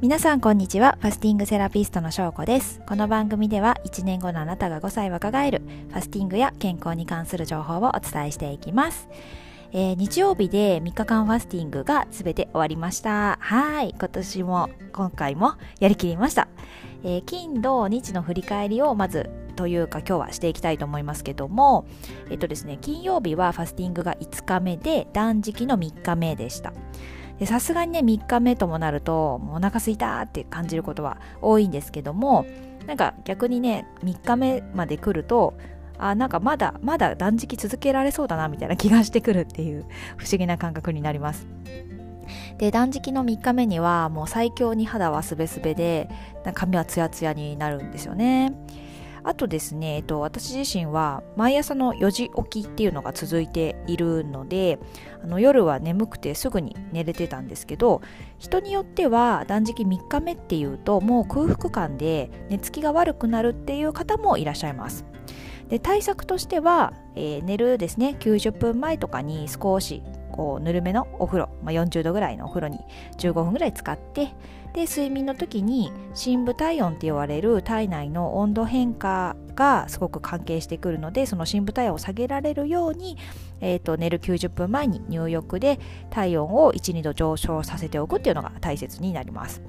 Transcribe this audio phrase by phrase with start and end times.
[0.00, 0.96] 皆さんこんにちは。
[1.00, 2.80] ファスティングセラピストのしょうこです。
[2.86, 9.08] この番組では1年後のあなたが5歳若返るファスティングや健康に関する情報をお伝えしていきます。
[9.72, 13.38] えー日曜日で3日間ファスティングが全て終わりました。
[13.40, 13.92] はい。
[13.98, 16.46] 今年も、今回もやりきりました。
[17.02, 21.86] えー金、土、日の振り返りをまずというか今日はしていきたいと思いますけども、
[22.30, 26.72] えっとですね、金曜日はファスティングが5日目で断食の3日目でした。
[27.46, 32.46] さすがにね3日目ともなるともうお腹すいたって感じることは多いんですけども
[32.86, 35.54] なんか逆にね3日目まで来ると
[35.98, 39.84] あなんかまだまだ断食続けられそうだなみたいな気がしてくるっていう
[40.16, 41.46] 不思議な感覚になります。
[42.58, 46.10] で断食の3日目にはもう最強に肌はすべすべで
[46.54, 48.52] 髪はツヤツヤになるんですよね。
[49.22, 54.78] あとですね、えっと、私自身は毎朝の4時起きっていうのが続いているので
[55.22, 58.00] あの夜は眠くてすぐに寝れてたんですけど
[58.38, 65.04] 人によっては断食3日目っていうともう空腹感で寝つきが悪くなるっていう方もいらっしゃいます。
[65.68, 70.02] で対策としては、えー寝るですね90分前とかに少し
[70.38, 72.78] こうぬるめのお風呂、まあ、40度ぐらいのお風呂に
[73.18, 74.32] 15分ぐらい使って
[74.72, 83.18] で睡眠の時に深部体温って言われる体内の温度変化がすごく関係してくるのでその深部体温を下げられるように、
[83.60, 89.60] えー、と寝る90分前に入浴で体温を12度上昇させておくっていうのが大切になります。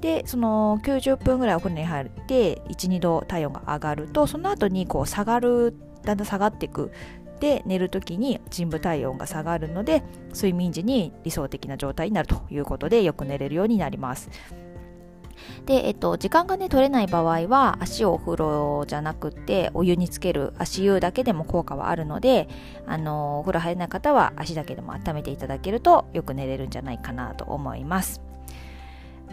[0.00, 6.90] でその90分ぐらいお風呂に入って12度体温が上がるとその後にこう下がるだんだん下がっていく
[7.40, 10.02] で寝る時に深部体温が下がるので
[10.34, 14.30] 睡眠時に理想的な状態になるということでよく寝れるようになります。
[15.64, 22.48] で、えっと、時間がね取れない場合は足をお風呂じゃなくってお湯につける足湯だけでも効果はあるので
[22.86, 28.29] あのお風呂入れない方は足だけでも温めていただけるとよく寝れるんじゃないかなと思います。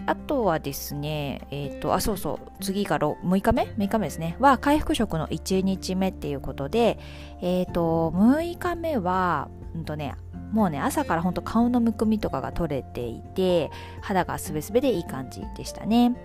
[0.07, 4.37] あとはですね、えっ、と、あ、そうそう、次がろ6日目 ?6 日目ですね。
[4.39, 6.97] は、回復食の1日目っていうことで、
[7.41, 10.15] えっ、と、6日目は、うんとね、
[10.53, 13.69] もうね、朝からほんと顔のむくみとかが取れていて、
[14.01, 16.15] 肌がすべすべでいい感じでしたね。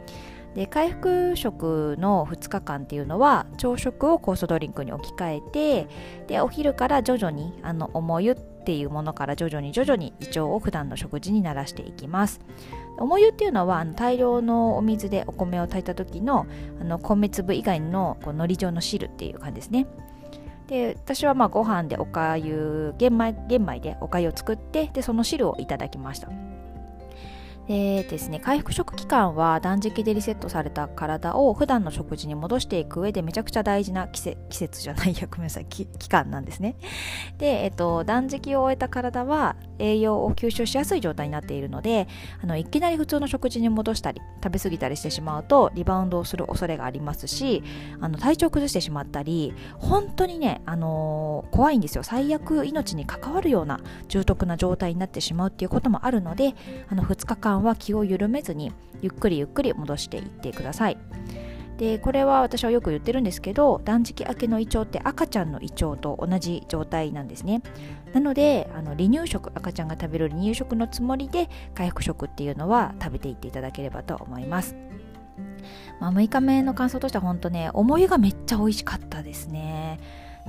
[0.54, 5.88] で回復食の2日間っていうのは朝食を酵素ドリンクに置き換えて
[6.26, 12.40] でお昼から徐々にあの重湯っていうものから徐々に徐々に胃腸を普段の食事に慣らしていきます
[12.98, 16.46] お湯っていうのはあの大量のお水でお米を炊いた時の
[16.80, 19.86] あの米粒以外のこう海苔状の汁っていう感じですね。
[20.68, 26.28] で私はまあご飯でおかゆ玄米玄米でおかゆを作ってでその汁をいただきました。
[27.68, 36.76] でですね、回復食期間は断食でリセットされた体を普段の食事に戻していく上でめちゃくちゃ大事な季節じゃないやごめんなさ期間なんですね。
[37.38, 42.08] で、えっと、断食を終えた体は栄養を吸収しやすい状態になっているので
[42.42, 47.62] あのいきなり普通の食事に戻したり食べ過ぎたりしてしまうとリバウンドをする恐れがありますし
[48.00, 52.02] あの体調を崩してしまったり本当にね、あのー怖いんですよ。
[52.02, 56.54] 最悪命に関わるような重篤な状態になってしまうっていうこともあるので
[56.88, 60.98] あの2日間間は気を緩めずにゆっくりゆっくり戻していってください。
[61.78, 67.62] でこれは私はよく言ってるんですけど断食明けの胃腸って赤ちゃんの胃腸と同じ状態なんですね。
[68.12, 74.76] なのであの離乳食赤ちゃんが食べる離乳食のつもりで回復食っていうのは食べていっていただければと思います。
[75.98, 79.98] まあ、6日目の感想としては本当ね思いがめっちゃ美味しかったですね。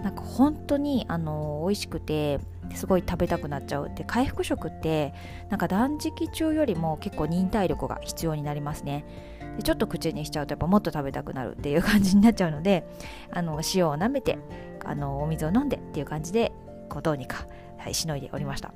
[0.03, 2.39] なんか本当にあの美味しくて
[2.75, 5.13] すごい食べたくなっちゃうで回復食って
[5.49, 9.05] なんか断食中よりも結構忍耐力が必要になりますね。
[9.57, 12.87] でちょっと口にしちゃうとやっぱもっと食べたくなるっていう感じになっちゃうので
[13.31, 14.39] あの塩を舐めて
[14.83, 16.51] あのお水を飲んでっていう感じで
[16.89, 17.45] こうどうにか、
[17.77, 18.71] はい、しのいでおりました。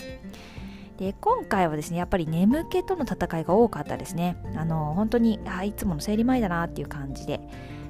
[0.97, 4.37] で今回はですねやっぱり眠気との戦いが多かったですね。
[4.55, 7.39] あの本当にあいつもの生理前だなっていう感じで。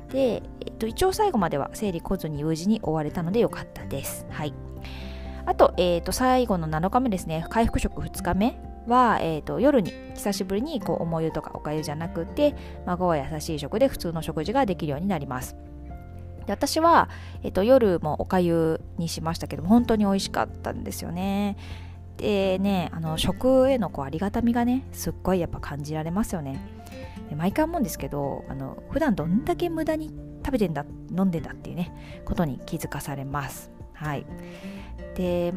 [0.09, 4.25] で、えっと、一応最後までは生理来ずに無事に終われたのでよかったです。
[4.29, 4.53] はい。
[5.47, 7.45] あと,、えー、と最後の7日目ですね。
[7.49, 12.53] 回復食2日目は、えー、と夜に久しぶりにこう重湯とかおかゆじゃなくて
[12.85, 15.55] 孫は優しい食で普通の食事ができるようになります。
[16.45, 17.09] で私は、
[17.43, 21.55] えっと夜もおかゆにしましたけど本当に美味しかったんですよね。
[22.17, 26.59] でねあの食へのこうありがたみがねすっごいやっぱ感じられますよね。
[27.35, 30.09] 毎回思うんですけどあの普段どんだけ無駄に
[30.45, 31.91] 食べてんだ飲んでんだっていうね
[32.25, 33.71] ことに気づかされます。
[33.93, 34.25] はい。
[35.17, 35.53] で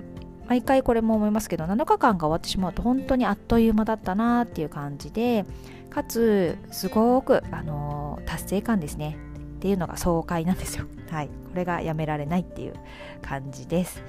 [0.49, 5.45] 毎回これも思いますけど7日間が終わってしまうと本当にあっという間だったなっていう感じで
[5.91, 9.19] かつすごく、あの達成感ですね。
[9.57, 10.87] っていうのが爽快なんですよ。
[11.11, 11.27] はい。
[11.27, 12.75] これがやめられないっていう
[13.21, 14.03] 感じです。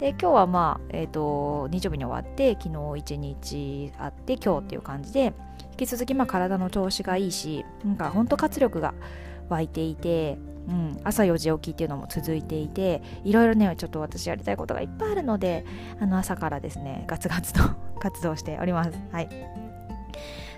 [0.00, 5.34] で今日はまあ、えーと、日曜日に終わって昨日一日あって今日っていう感じで
[5.72, 8.94] 引き続きまあ体の調子がいいしなんか本当活力が
[9.48, 15.64] 湧いていて、うん、朝4時起きっていうのも続いていていろいろねちょっと私やりたいことがいっぱいあるので
[15.98, 17.62] あの朝からですねガツガツと
[17.98, 18.92] 活動しております。
[19.10, 19.28] はい。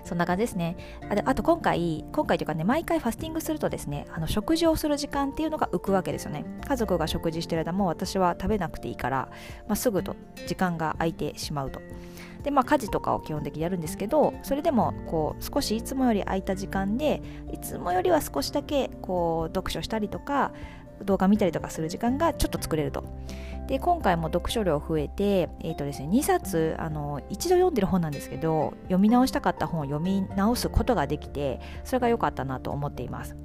[0.03, 0.75] そんな感じですね。
[1.09, 6.43] あであと今回今回というかね毎回ファスティングするとですねあの食事をする時間っていうのが浮くわけですよね。
[6.67, 9.29] 家族が食事してる間も私は食べなくていいから、
[9.67, 10.15] まあ、すぐと
[10.47, 11.81] 時間が空いてしまうと。
[12.43, 17.21] でまあ家事とかを基本的にやるんですけどそれでもこう少しいつもより空いた時間で
[17.51, 20.51] いつもよりは少しだけこう読書したりとか
[21.03, 23.03] 動画見たりとかする時間がちょっと作れると。
[23.67, 33.35] で今回も読書量増えて、えーとですね、2冊あの一度読んでる本なんですけど読み直したかった本を読み直すことができてそれが良かったなと思っています。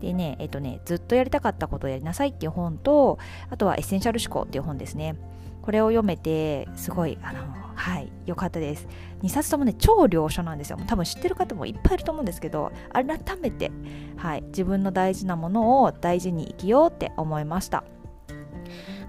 [0.00, 3.18] でね、えっ、ー、とね、ずっとやりたかったことをやりなさいっていう本と、
[3.50, 5.16] あとはエッセンシャル思考っていう本ですね。
[5.62, 7.40] これを読めて、すごい、あの、
[7.78, 8.88] はい、良かったです。
[9.22, 10.78] 2冊ともね、超良書なんですよ。
[10.86, 13.06] 多分知ってる方もいっぱいいると思うんですけど、改
[13.40, 13.70] めて、
[14.16, 17.84] はい、自分の大事なものを大事に生きようって思いました。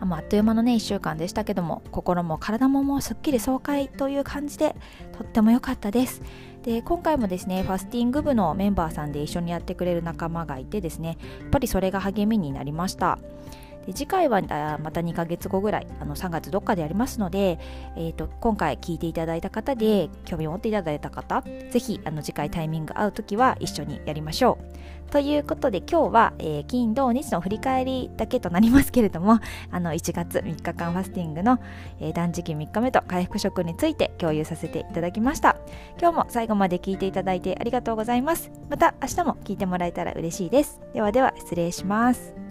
[0.01, 4.75] ああっという間のね1週間でしたけども心も体ももうすっきり爽快という感じで
[5.17, 6.21] とっても良かったです
[6.63, 13.19] で今回もですねファスティング部のメンバーさんで一緒にやってくれる仲間がいてですねやっぱりそれが励みになりました
[13.93, 14.41] 次回は
[14.81, 17.59] また2ヶ月後ぐらいあの3月どっかでやりますので、
[17.95, 21.41] えーと、今回聞いていただいた方で興味を持っていただいた方
[21.71, 24.79] ぜひあの次回タイミング合う時は一緒にやりましょう。
[25.09, 29.39] ということで今日は、えー、金土日の振り返りだけとなりますけれども
[29.71, 31.59] あの1月3日間ファスティングの、
[31.99, 35.57] えー、断食3日目と回復食について共有させていただきました。
[35.99, 38.51] 今日も最後まで聞いていただいてありがとうございます。
[38.69, 40.79] また明日も聞いてもらえたら嬉しいです。
[40.93, 42.48] ではでは失礼します。